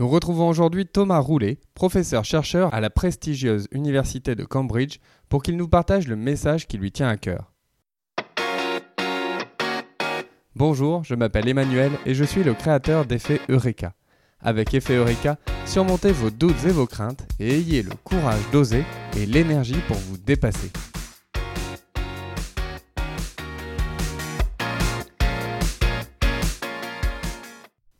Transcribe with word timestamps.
Nous 0.00 0.08
retrouvons 0.08 0.48
aujourd'hui 0.48 0.86
Thomas 0.86 1.20
Roulet, 1.20 1.60
professeur-chercheur 1.74 2.74
à 2.74 2.80
la 2.80 2.90
prestigieuse 2.90 3.68
Université 3.70 4.34
de 4.34 4.42
Cambridge, 4.44 4.98
pour 5.28 5.40
qu'il 5.40 5.56
nous 5.56 5.68
partage 5.68 6.08
le 6.08 6.16
message 6.16 6.66
qui 6.66 6.78
lui 6.78 6.90
tient 6.90 7.08
à 7.08 7.16
cœur. 7.16 7.52
Bonjour, 10.56 11.04
je 11.04 11.14
m'appelle 11.14 11.48
Emmanuel 11.48 11.92
et 12.06 12.14
je 12.14 12.24
suis 12.24 12.42
le 12.42 12.54
créateur 12.54 13.06
d'Effet 13.06 13.40
Eureka. 13.48 13.92
Avec 14.40 14.74
Effet 14.74 14.96
Eureka, 14.96 15.38
surmontez 15.64 16.10
vos 16.10 16.30
doutes 16.30 16.64
et 16.64 16.70
vos 16.70 16.86
craintes 16.86 17.24
et 17.38 17.54
ayez 17.54 17.84
le 17.84 17.92
courage 18.02 18.42
d'oser 18.50 18.82
et 19.16 19.26
l'énergie 19.26 19.80
pour 19.86 19.96
vous 19.96 20.16
dépasser. 20.16 20.72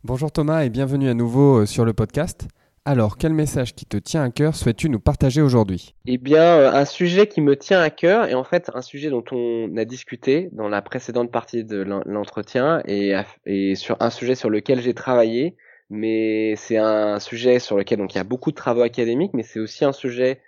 Bonjour 0.07 0.31
Thomas 0.31 0.67
et 0.67 0.69
bienvenue 0.69 1.09
à 1.09 1.15
nouveau 1.15 1.63
euh, 1.63 1.65
sur 1.65 1.87
le 1.87 1.95
podcast. 1.95 2.47
Alors, 2.85 3.17
quel 3.17 3.33
message 3.33 3.75
qui 3.75 3.87
te 3.87 3.97
tient 3.97 4.23
à 4.23 4.29
cœur 4.29 4.55
souhaites-tu 4.55 4.91
nous 4.91 5.01
partager 5.01 5.41
aujourd'hui? 5.41 5.95
Eh 6.05 6.19
bien, 6.19 6.43
euh, 6.43 6.71
un 6.75 6.85
sujet 6.85 7.27
qui 7.27 7.41
me 7.41 7.57
tient 7.57 7.81
à 7.81 7.89
cœur 7.89 8.29
et 8.29 8.35
en 8.35 8.45
fait 8.45 8.71
un 8.75 8.83
sujet 8.83 9.09
dont 9.09 9.25
on 9.33 9.75
a 9.79 9.87
discuté 9.87 10.51
dans 10.53 10.69
la 10.69 10.83
précédente 10.83 11.33
partie 11.33 11.65
de 11.65 11.79
l'entretien 12.05 12.83
et, 12.85 13.15
sur 13.77 13.97
un 14.01 14.11
sujet 14.11 14.35
sur 14.35 14.51
lequel 14.51 14.83
j'ai 14.83 14.93
travaillé, 14.93 15.57
mais 15.89 16.55
c'est 16.57 16.77
un 16.77 17.19
sujet 17.19 17.59
sur 17.59 17.79
lequel 17.79 17.97
donc 17.97 18.13
il 18.13 18.19
y 18.19 18.21
a 18.21 18.25
beaucoup 18.25 18.51
de 18.51 18.57
travaux 18.57 18.83
académiques, 18.83 19.33
mais 19.33 19.43
c'est 19.43 19.59
aussi 19.59 19.87
un 19.87 19.93
sujet 19.93 20.43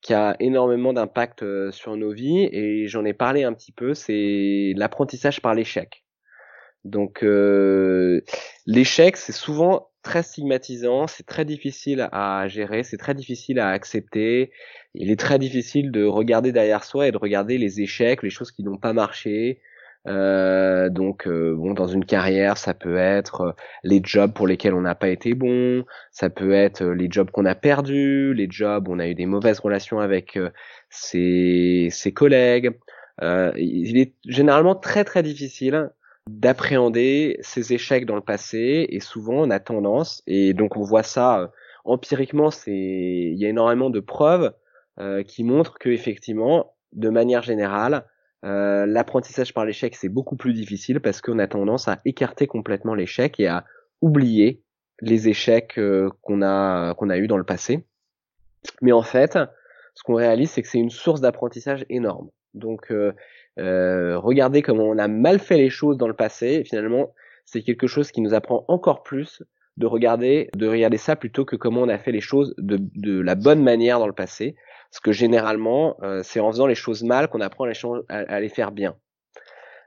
qui 0.00 0.14
a 0.14 0.34
énormément 0.40 0.94
d'impact 0.94 1.42
euh, 1.42 1.70
sur 1.72 1.94
nos 1.98 2.12
vies 2.14 2.48
et 2.50 2.88
j'en 2.88 3.04
ai 3.04 3.12
parlé 3.12 3.44
un 3.44 3.52
petit 3.52 3.72
peu, 3.72 3.92
c'est 3.92 4.72
l'apprentissage 4.78 5.42
par 5.42 5.54
l'échec. 5.54 6.03
Donc 6.84 7.22
euh, 7.22 8.20
l'échec, 8.66 9.16
c'est 9.16 9.32
souvent 9.32 9.88
très 10.02 10.22
stigmatisant, 10.22 11.06
c'est 11.06 11.24
très 11.26 11.46
difficile 11.46 12.08
à 12.12 12.46
gérer, 12.46 12.82
c'est 12.82 12.98
très 12.98 13.14
difficile 13.14 13.58
à 13.58 13.70
accepter. 13.70 14.52
Il 14.94 15.10
est 15.10 15.18
très 15.18 15.38
difficile 15.38 15.90
de 15.90 16.04
regarder 16.04 16.52
derrière 16.52 16.84
soi 16.84 17.08
et 17.08 17.12
de 17.12 17.16
regarder 17.16 17.56
les 17.58 17.80
échecs, 17.80 18.22
les 18.22 18.30
choses 18.30 18.52
qui 18.52 18.62
n'ont 18.64 18.76
pas 18.76 18.92
marché. 18.92 19.60
Euh, 20.06 20.90
donc 20.90 21.26
euh, 21.26 21.54
bon, 21.56 21.72
dans 21.72 21.86
une 21.86 22.04
carrière, 22.04 22.58
ça 22.58 22.74
peut 22.74 22.98
être 22.98 23.56
les 23.82 24.02
jobs 24.04 24.34
pour 24.34 24.46
lesquels 24.46 24.74
on 24.74 24.82
n'a 24.82 24.94
pas 24.94 25.08
été 25.08 25.32
bon, 25.32 25.86
ça 26.12 26.28
peut 26.28 26.52
être 26.52 26.84
les 26.84 27.08
jobs 27.10 27.30
qu'on 27.30 27.46
a 27.46 27.54
perdus, 27.54 28.34
les 28.34 28.46
jobs 28.50 28.86
où 28.88 28.92
on 28.92 28.98
a 28.98 29.08
eu 29.08 29.14
des 29.14 29.24
mauvaises 29.24 29.60
relations 29.60 30.00
avec 30.00 30.38
ses, 30.90 31.88
ses 31.90 32.12
collègues. 32.12 32.76
il 33.22 33.96
est 33.96 34.12
généralement 34.26 34.74
très 34.74 35.04
très 35.04 35.22
difficile 35.22 35.90
d'appréhender 36.28 37.38
ces 37.42 37.74
échecs 37.74 38.06
dans 38.06 38.14
le 38.14 38.22
passé 38.22 38.86
et 38.88 39.00
souvent 39.00 39.42
on 39.42 39.50
a 39.50 39.60
tendance 39.60 40.22
et 40.26 40.54
donc 40.54 40.76
on 40.76 40.82
voit 40.82 41.02
ça 41.02 41.40
euh, 41.40 41.46
empiriquement 41.84 42.50
c'est 42.50 42.72
il 42.72 43.38
y 43.38 43.44
a 43.44 43.50
énormément 43.50 43.90
de 43.90 44.00
preuves 44.00 44.54
euh, 44.98 45.22
qui 45.22 45.44
montrent 45.44 45.78
que 45.78 45.90
effectivement 45.90 46.74
de 46.92 47.10
manière 47.10 47.42
générale 47.42 48.06
euh, 48.44 48.86
l'apprentissage 48.86 49.52
par 49.52 49.66
l'échec 49.66 49.94
c'est 49.94 50.08
beaucoup 50.08 50.36
plus 50.36 50.54
difficile 50.54 51.00
parce 51.00 51.20
qu'on 51.20 51.38
a 51.38 51.46
tendance 51.46 51.88
à 51.88 52.00
écarter 52.06 52.46
complètement 52.46 52.94
l'échec 52.94 53.38
et 53.38 53.46
à 53.46 53.66
oublier 54.00 54.62
les 55.02 55.28
échecs 55.28 55.78
qu'on 56.22 56.40
a 56.40 56.94
qu'on 56.94 57.10
a 57.10 57.18
eu 57.18 57.26
dans 57.26 57.36
le 57.36 57.44
passé. 57.44 57.84
Mais 58.80 58.92
en 58.92 59.02
fait 59.02 59.38
ce 59.94 60.02
qu'on 60.04 60.14
réalise 60.14 60.50
c'est 60.50 60.62
que 60.62 60.68
c'est 60.68 60.78
une 60.78 60.90
source 60.90 61.20
d'apprentissage 61.20 61.84
énorme. 61.90 62.30
Donc 62.54 62.92
euh, 63.58 64.18
regarder 64.18 64.62
comment 64.62 64.84
on 64.84 64.98
a 64.98 65.08
mal 65.08 65.38
fait 65.38 65.56
les 65.56 65.70
choses 65.70 65.96
dans 65.96 66.08
le 66.08 66.14
passé, 66.14 66.64
finalement, 66.64 67.12
c'est 67.44 67.62
quelque 67.62 67.86
chose 67.86 68.10
qui 68.10 68.20
nous 68.20 68.34
apprend 68.34 68.64
encore 68.68 69.02
plus 69.02 69.42
de 69.76 69.86
regarder, 69.86 70.50
de 70.54 70.68
regarder 70.68 70.96
ça 70.96 71.16
plutôt 71.16 71.44
que 71.44 71.56
comment 71.56 71.82
on 71.82 71.88
a 71.88 71.98
fait 71.98 72.12
les 72.12 72.20
choses 72.20 72.54
de, 72.58 72.78
de 72.80 73.20
la 73.20 73.34
bonne 73.34 73.62
manière 73.62 73.98
dans 73.98 74.06
le 74.06 74.12
passé. 74.12 74.54
Parce 74.94 75.00
que 75.00 75.10
généralement, 75.10 75.96
euh, 76.04 76.20
c'est 76.22 76.38
en 76.38 76.52
faisant 76.52 76.68
les 76.68 76.76
choses 76.76 77.02
mal 77.02 77.26
qu'on 77.26 77.40
apprend 77.40 77.66
à, 78.08 78.40
les 78.40 78.48
faire 78.48 78.70
bien. 78.70 78.94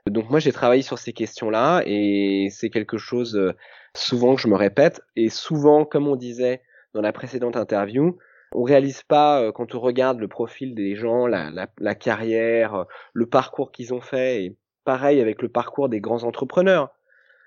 Donc 0.06 0.28
moi, 0.28 0.38
j'ai 0.38 0.52
travaillé 0.52 0.82
sur 0.82 0.98
ces 0.98 1.14
questions-là 1.14 1.82
et 1.86 2.48
c'est 2.50 2.68
quelque 2.68 2.98
chose 2.98 3.34
euh, 3.34 3.54
souvent 3.94 4.34
que 4.34 4.42
je 4.42 4.48
me 4.48 4.54
répète. 4.54 5.00
Et 5.16 5.30
souvent, 5.30 5.86
comme 5.86 6.08
on 6.08 6.16
disait 6.16 6.60
dans 6.92 7.00
la 7.00 7.12
précédente 7.12 7.56
interview, 7.56 8.18
on 8.52 8.62
réalise 8.62 9.02
pas 9.02 9.42
euh, 9.42 9.52
quand 9.52 9.74
on 9.74 9.80
regarde 9.80 10.18
le 10.20 10.28
profil 10.28 10.74
des 10.74 10.96
gens, 10.96 11.26
la, 11.26 11.94
carrière, 11.94 12.74
euh, 12.74 12.84
le 13.12 13.26
parcours 13.26 13.72
qu'ils 13.72 13.92
ont 13.92 14.00
fait, 14.00 14.44
et 14.44 14.56
pareil 14.84 15.20
avec 15.20 15.42
le 15.42 15.48
parcours 15.48 15.88
des 15.88 16.00
grands 16.00 16.24
entrepreneurs. 16.24 16.90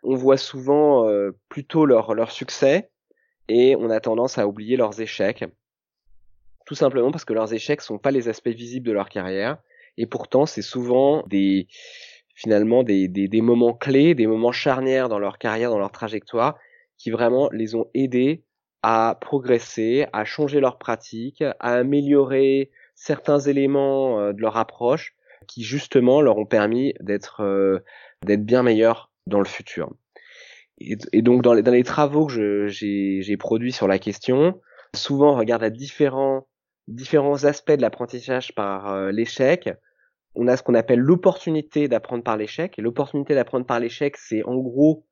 On 0.03 0.15
voit 0.15 0.37
souvent 0.37 1.07
euh, 1.07 1.31
plutôt 1.49 1.85
leur, 1.85 2.31
succès 2.31 2.89
et 3.47 3.75
on 3.75 3.89
a 3.89 3.99
tendance 3.99 4.37
à 4.37 4.47
oublier 4.47 4.77
leurs 4.77 4.99
échecs. 5.01 5.45
Tout 6.65 6.75
simplement 6.75 7.11
parce 7.11 7.25
que 7.25 7.33
leurs 7.33 7.53
échecs 7.53 7.81
sont 7.81 7.97
pas 7.97 8.11
les 8.11 8.29
aspects 8.29 8.49
visibles 8.49 8.87
de 8.87 8.93
leur 8.93 9.09
carrière 9.09 9.57
et 9.97 10.05
pourtant 10.05 10.45
c'est 10.45 10.61
souvent 10.61 11.23
des 11.27 11.67
finalement 12.33 12.83
des, 12.83 13.07
des, 13.07 13.27
des 13.27 13.41
moments 13.41 13.73
clés, 13.73 14.15
des 14.15 14.25
moments 14.25 14.51
charnières 14.51 15.09
dans 15.09 15.19
leur 15.19 15.37
carrière, 15.37 15.69
dans 15.69 15.79
leur 15.79 15.91
trajectoire 15.91 16.57
qui 16.97 17.11
vraiment 17.11 17.49
les 17.51 17.75
ont 17.75 17.87
aidés 17.93 18.43
à 18.83 19.17
progresser, 19.19 20.07
à 20.13 20.25
changer 20.25 20.59
leurs 20.59 20.77
pratiques, 20.77 21.41
à 21.41 21.73
améliorer 21.73 22.71
certains 22.95 23.39
éléments 23.39 24.19
euh, 24.19 24.33
de 24.33 24.41
leur 24.41 24.57
approche 24.57 25.15
qui 25.47 25.63
justement 25.63 26.21
leur 26.21 26.37
ont 26.37 26.45
permis 26.45 26.93
d'être 26.99 27.41
euh, 27.41 27.79
d'être 28.23 28.45
bien 28.45 28.63
meilleurs 28.63 29.11
dans 29.27 29.39
le 29.39 29.45
futur. 29.45 29.91
Et, 30.79 31.21
donc 31.21 31.43
dans 31.43 31.53
les, 31.53 31.61
dans 31.61 31.71
les 31.71 31.83
travaux 31.83 32.25
que 32.25 32.67
j'ai 32.67 33.37
produits 33.37 33.71
sur 33.71 33.87
la 33.87 33.99
question, 33.99 34.59
souvent 34.95 35.33
on 35.33 35.37
regarde 35.37 35.63
à 35.63 35.69
différents 35.69 36.47
différents 36.87 37.43
aspects 37.43 37.71
de 37.71 37.81
l'apprentissage 37.81 38.53
par 38.55 38.91
euh, 38.91 39.11
l'échec. 39.11 39.69
On 40.33 40.47
a 40.47 40.57
ce 40.57 40.63
qu'on 40.63 40.73
appelle 40.73 40.99
l'opportunité 40.99 41.87
d'apprendre 41.87 42.23
par 42.23 42.37
l'échec. 42.37 42.79
Et 42.79 42.81
l'opportunité 42.81 43.35
d'apprendre 43.35 43.65
par 43.65 43.79
l'échec, 43.79 44.17
c'est 44.17 44.43
en 44.43 44.55
gros, 44.55 45.05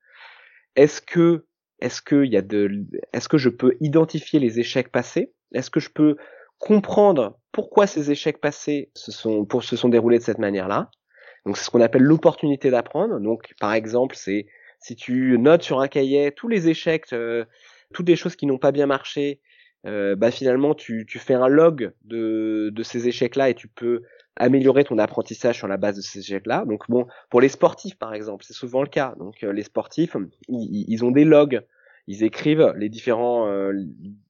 est-ce 0.75 1.01
que 1.01 1.45
est-ce 1.81 2.01
que 2.01 2.25
y 2.25 2.37
a 2.37 2.41
de, 2.41 2.85
est-ce 3.13 3.27
que 3.29 3.37
je 3.37 3.49
peux 3.49 3.75
identifier 3.79 4.39
les 4.39 4.59
échecs 4.59 4.91
passés? 4.91 5.33
Est-ce 5.53 5.69
que 5.69 5.79
je 5.79 5.89
peux 5.89 6.17
comprendre 6.57 7.39
pourquoi 7.51 7.87
ces 7.87 8.11
échecs 8.11 8.39
passés 8.39 8.91
se 8.93 9.11
sont, 9.11 9.47
se 9.61 9.75
sont 9.75 9.89
déroulés 9.89 10.19
de 10.19 10.23
cette 10.23 10.39
manière-là? 10.39 10.91
Donc 11.45 11.57
c'est 11.57 11.63
ce 11.63 11.69
qu'on 11.69 11.81
appelle 11.81 12.03
l'opportunité 12.03 12.69
d'apprendre. 12.69 13.19
Donc 13.19 13.53
par 13.59 13.73
exemple, 13.73 14.15
c'est 14.15 14.47
si 14.79 14.95
tu 14.95 15.37
notes 15.39 15.63
sur 15.63 15.79
un 15.79 15.87
cahier 15.87 16.31
tous 16.31 16.47
les 16.47 16.69
échecs, 16.69 17.05
euh, 17.13 17.45
toutes 17.93 18.07
les 18.07 18.15
choses 18.15 18.35
qui 18.35 18.45
n'ont 18.45 18.57
pas 18.57 18.71
bien 18.71 18.85
marché, 18.85 19.41
euh, 19.85 20.15
bah 20.15 20.31
finalement 20.31 20.75
tu, 20.75 21.05
tu 21.07 21.19
fais 21.19 21.33
un 21.33 21.47
log 21.47 21.93
de, 22.03 22.69
de 22.73 22.83
ces 22.83 23.07
échecs-là 23.07 23.49
et 23.49 23.55
tu 23.55 23.67
peux 23.67 24.03
améliorer 24.39 24.85
ton 24.85 24.97
apprentissage 24.97 25.57
sur 25.57 25.67
la 25.67 25.77
base 25.77 25.97
de 25.97 26.01
ces 26.01 26.19
échecs-là. 26.19 26.65
Donc 26.65 26.89
bon, 26.89 27.05
pour 27.29 27.41
les 27.41 27.49
sportifs 27.49 27.97
par 27.97 28.13
exemple, 28.13 28.43
c'est 28.45 28.53
souvent 28.53 28.81
le 28.81 28.87
cas. 28.87 29.13
Donc 29.19 29.43
euh, 29.43 29.51
les 29.51 29.63
sportifs, 29.63 30.15
ils, 30.47 31.05
ont 31.05 31.11
des 31.11 31.25
logs, 31.25 31.61
ils 32.07 32.23
écrivent 32.23 32.73
les 32.77 32.89
différents, 32.89 33.47
euh, 33.47 33.73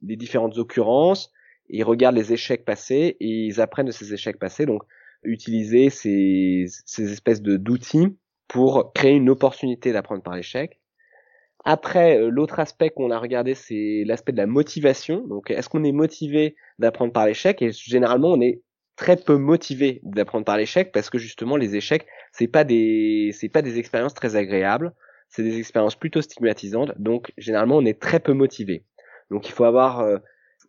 les 0.02 0.16
différentes 0.18 0.58
occurrences, 0.58 1.32
ils 1.70 1.84
regardent 1.84 2.18
les 2.18 2.34
échecs 2.34 2.66
passés 2.66 3.16
et 3.20 3.46
ils 3.46 3.62
apprennent 3.62 3.86
de 3.86 3.92
ces 3.92 4.14
échecs 4.14 4.40
passés. 4.40 4.66
Donc 4.66 4.84
utiliser 5.24 5.90
ces, 5.90 6.66
ces 6.86 7.12
espèces 7.12 7.42
de 7.42 7.58
d'outils 7.58 8.18
pour 8.48 8.94
créer 8.94 9.14
une 9.14 9.30
opportunité 9.30 9.94
d'apprendre 9.94 10.24
par 10.24 10.36
l'échec. 10.36 10.80
Après, 11.66 12.18
euh, 12.18 12.30
l'autre 12.30 12.60
aspect 12.60 12.90
qu'on 12.90 13.12
a 13.12 13.20
regardé, 13.20 13.54
c'est 13.54 14.04
l'aspect 14.06 14.32
de 14.32 14.38
la 14.38 14.48
motivation. 14.48 15.28
Donc, 15.28 15.52
est-ce 15.52 15.68
qu'on 15.70 15.84
est 15.84 15.92
motivé 15.92 16.56
d'apprendre 16.80 17.12
par 17.12 17.26
l'échec? 17.26 17.62
Et 17.62 17.72
généralement, 17.72 18.30
on 18.30 18.42
est 18.42 18.62
très 19.00 19.16
peu 19.16 19.38
motivé 19.38 20.02
d'apprendre 20.04 20.44
par 20.44 20.58
l'échec 20.58 20.92
parce 20.92 21.10
que 21.10 21.18
justement 21.18 21.56
les 21.56 21.78
échecs 21.78 22.06
c'est 22.34 22.50
pas 22.50 22.66
des 22.66 23.32
c'est 23.34 23.48
pas 23.48 23.62
des 23.62 23.80
expériences 23.80 24.14
très 24.14 24.36
agréables. 24.36 24.94
C'est 25.30 25.44
des 25.44 25.58
expériences 25.58 25.96
plutôt 25.96 26.22
stigmatisantes. 26.22 26.92
Donc 27.00 27.32
généralement 27.38 27.78
on 27.78 27.86
est 27.86 28.00
très 28.00 28.20
peu 28.20 28.34
motivé 28.34 28.84
donc 29.32 29.48
il 29.48 29.54
faut 29.54 29.64
avoir 29.64 30.02
euh, 30.02 30.18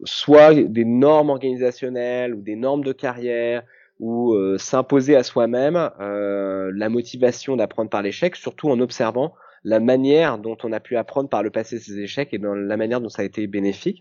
soit 0.04 0.54
des 0.54 0.84
normes 0.84 1.30
organisationnelles 1.30 2.32
ou 2.34 2.40
des 2.40 2.54
normes 2.54 2.84
de 2.84 2.92
carrière 2.92 3.64
ou 3.98 4.34
euh, 4.34 4.58
s'imposer 4.58 5.16
à 5.16 5.24
soi-même 5.24 5.90
euh, 6.00 6.70
la 6.72 6.88
motivation 6.88 7.56
d'apprendre 7.56 7.90
par 7.90 8.02
l'échec 8.02 8.36
surtout 8.36 8.70
en 8.70 8.78
observant 8.78 9.34
la 9.64 9.80
manière 9.80 10.38
dont 10.38 10.56
on 10.62 10.70
a 10.70 10.78
pu 10.78 10.96
apprendre 10.96 11.28
par 11.28 11.42
le 11.42 11.50
passé 11.50 11.80
ces 11.80 11.98
échecs 11.98 12.32
et 12.32 12.38
dans 12.38 12.54
la 12.54 12.76
manière 12.76 13.00
dont 13.00 13.08
ça 13.08 13.22
a 13.22 13.24
été 13.24 13.48
bénéfique 13.48 14.00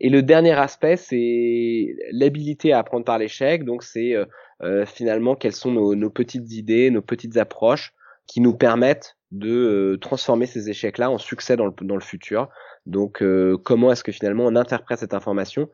et 0.00 0.08
le 0.08 0.22
dernier 0.22 0.52
aspect, 0.52 0.96
c'est 0.96 1.96
l'habilité 2.10 2.72
à 2.72 2.78
apprendre 2.78 3.04
par 3.04 3.18
l'échec. 3.18 3.64
Donc 3.64 3.82
c'est 3.82 4.14
euh, 4.14 4.24
euh, 4.62 4.86
finalement 4.86 5.34
quelles 5.34 5.54
sont 5.54 5.72
nos, 5.72 6.10
petites 6.10 6.52
idées, 6.52 6.90
nos 6.90 7.02
petites 7.02 7.36
approches 7.36 7.94
qui 8.26 8.40
nous 8.40 8.54
permettent 8.54 9.16
de 9.30 9.50
euh, 9.50 9.98
transformer 9.98 10.46
ces 10.46 10.70
échecs-là 10.70 11.10
en 11.10 11.18
succès 11.18 11.56
dans 11.56 11.66
le, 11.66 12.00
futur. 12.00 12.48
Donc 12.86 13.22
comment 13.64 13.92
est-ce 13.92 14.04
que 14.04 14.12
finalement 14.12 14.44
on 14.44 14.56
interprète 14.56 14.98
cette 14.98 15.14
information 15.14 15.70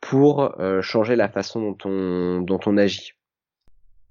pour 0.00 0.54
changer 0.80 1.14
la 1.14 1.28
façon 1.28 1.76
dont 1.84 2.60
on, 2.66 2.76
agit? 2.78 3.12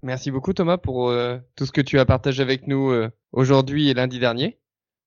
Merci 0.04 0.30
beaucoup 0.30 0.54
Thomas 0.54 0.78
pour 0.78 1.12
tout 1.56 1.66
ce 1.66 1.72
que 1.72 1.82
tu 1.82 1.98
as 1.98 2.06
partagé 2.06 2.44
avec 2.44 2.68
nous 2.68 2.94
aujourd'hui 3.32 3.90
et 3.90 3.96
lundi 3.96 4.20
dernier. 4.20 4.60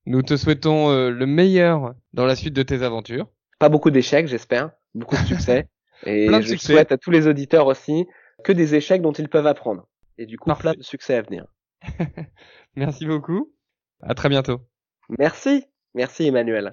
Nous 0.06 0.22
te 0.22 0.36
souhaitons 0.36 0.90
le 1.10 1.26
meilleur 1.26 1.94
dans 2.12 2.26
la 2.26 2.34
suite 2.34 2.54
de 2.54 2.64
tes 2.64 2.82
aventures. 2.82 3.28
Pas 3.58 3.68
beaucoup 3.68 3.90
d'échecs, 3.90 4.28
j'espère. 4.28 4.70
Beaucoup 4.94 5.16
de 5.16 5.26
succès. 5.26 5.68
Et 6.06 6.26
Plein 6.26 6.38
de 6.38 6.44
je 6.44 6.50
succès. 6.50 6.72
souhaite 6.74 6.92
à 6.92 6.96
tous 6.98 7.10
les 7.10 7.26
auditeurs 7.26 7.66
aussi 7.66 8.06
que 8.44 8.52
des 8.52 8.74
échecs 8.76 9.02
dont 9.02 9.12
ils 9.12 9.28
peuvent 9.28 9.46
apprendre. 9.48 9.88
Et 10.16 10.26
du 10.26 10.38
coup, 10.38 10.46
Parfait. 10.46 10.62
plein 10.62 10.74
de 10.74 10.82
succès 10.82 11.14
à 11.16 11.22
venir. 11.22 11.44
Merci 12.76 13.04
beaucoup. 13.06 13.52
À 14.00 14.14
très 14.14 14.28
bientôt. 14.28 14.60
Merci. 15.18 15.64
Merci 15.94 16.26
Emmanuel. 16.28 16.70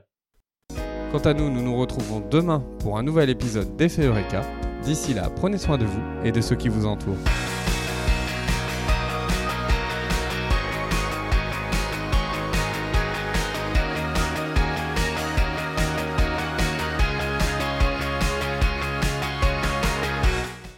Quant 1.12 1.20
à 1.20 1.34
nous, 1.34 1.50
nous 1.50 1.62
nous 1.62 1.76
retrouvons 1.78 2.20
demain 2.20 2.60
pour 2.80 2.98
un 2.98 3.04
nouvel 3.04 3.30
épisode 3.30 3.76
d'Effet 3.78 4.06
Eureka. 4.06 4.42
D'ici 4.84 5.14
là, 5.14 5.30
prenez 5.36 5.58
soin 5.58 5.78
de 5.80 5.86
vous 5.86 6.02
et 6.24 6.31
de 6.31 6.42
ceux 6.42 6.56
qui 6.56 6.70
vous 6.70 6.86
entourent. 6.86 7.18